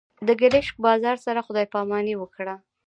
د 0.27 0.29
ګرشک 0.41 0.75
بازار 0.85 1.17
سره 1.25 1.45
خدای 1.47 1.65
پاماني 1.73 2.13
وکړه. 2.17 2.55